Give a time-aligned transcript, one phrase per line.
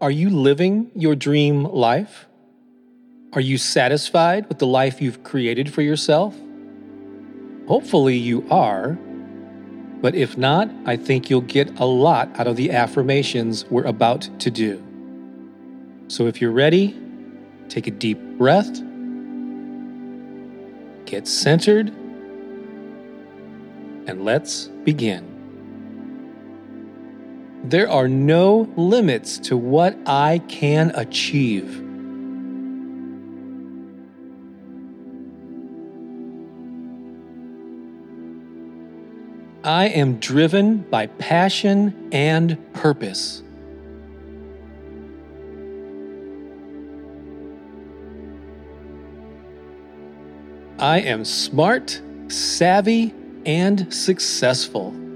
[0.00, 2.26] are you living your dream life?
[3.32, 6.34] Are you satisfied with the life you've created for yourself?
[7.66, 8.98] Hopefully, you are.
[10.00, 14.28] But if not, I think you'll get a lot out of the affirmations we're about
[14.40, 14.82] to do.
[16.06, 16.96] So if you're ready,
[17.68, 18.80] take a deep breath,
[21.04, 21.88] get centered,
[24.06, 25.37] and let's begin.
[27.64, 31.84] There are no limits to what I can achieve.
[39.64, 43.42] I am driven by passion and purpose.
[50.78, 53.12] I am smart, savvy,
[53.44, 55.07] and successful.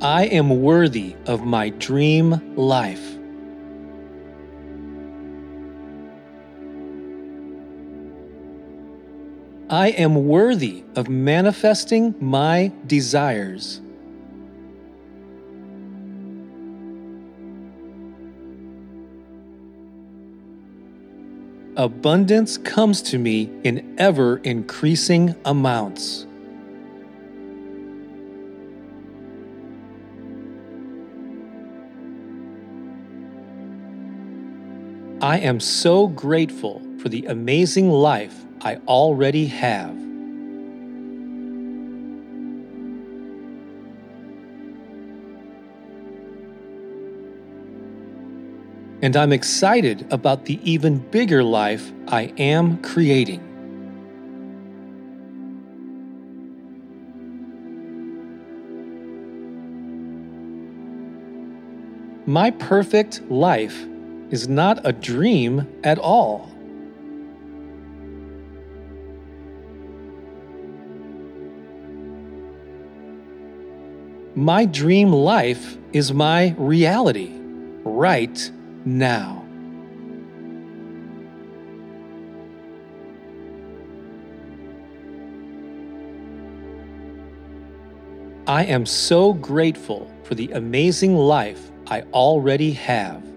[0.00, 3.16] I am worthy of my dream life.
[9.70, 13.80] I am worthy of manifesting my desires.
[21.76, 26.25] Abundance comes to me in ever increasing amounts.
[35.26, 39.90] I am so grateful for the amazing life I already have.
[49.02, 53.42] And I'm excited about the even bigger life I am creating.
[62.26, 63.88] My perfect life
[64.30, 66.50] is not a dream at all.
[74.34, 77.32] My dream life is my reality
[77.84, 78.50] right
[78.84, 79.44] now.
[88.46, 93.35] I am so grateful for the amazing life I already have.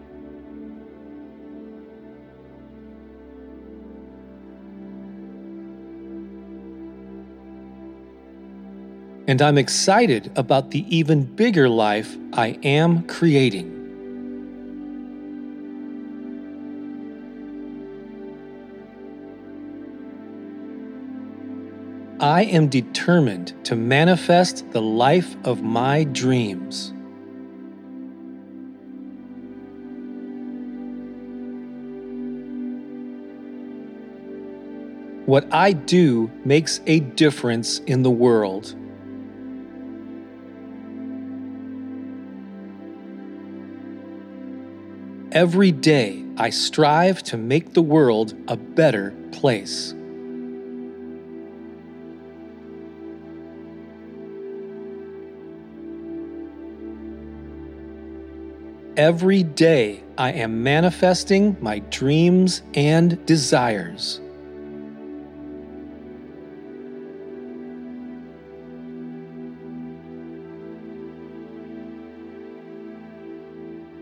[9.30, 13.76] And I'm excited about the even bigger life I am creating.
[22.20, 26.92] I am determined to manifest the life of my dreams.
[35.28, 38.76] What I do makes a difference in the world.
[45.32, 49.94] Every day, I strive to make the world a better place.
[58.98, 64.20] Every day, I am manifesting my dreams and desires.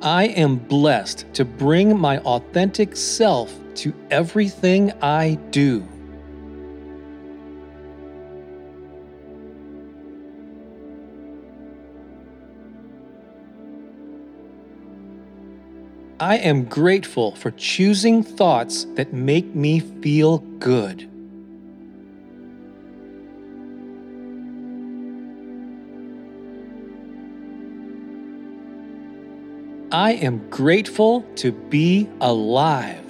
[0.07, 5.86] I am blessed to bring my authentic self to everything I do.
[16.21, 21.17] I am grateful for choosing thoughts that make me feel good.
[29.98, 33.04] I am grateful to be alive.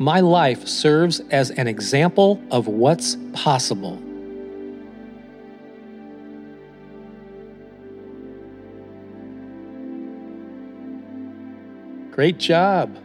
[0.00, 3.94] My life serves as an example of what's possible.
[12.10, 12.96] Great job.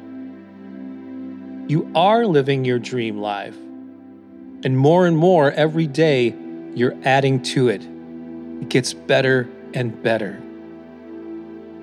[1.70, 3.56] You are living your dream life.
[4.64, 6.34] And more and more every day,
[6.76, 7.82] you're adding to it.
[7.82, 10.40] It gets better and better.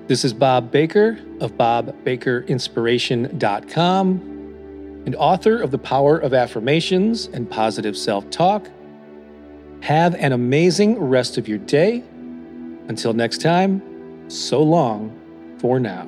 [0.07, 4.33] This is Bob Baker of BobBakerInspiration.com
[5.05, 8.69] and author of The Power of Affirmations and Positive Self Talk.
[9.81, 12.03] Have an amazing rest of your day.
[12.87, 16.07] Until next time, so long for now.